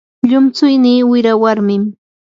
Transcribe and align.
llumtsuynii 0.27 1.07
wira 1.09 1.33
warmim. 1.41 1.83